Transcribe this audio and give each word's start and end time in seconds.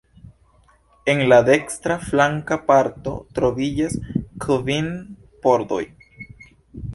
En 1.11 1.19
la 1.31 1.37
dekstra 1.49 1.97
flanka 2.05 2.57
parto 2.71 3.13
troviĝas 3.41 3.99
kvin 4.47 4.89
pordoj. 5.45 5.81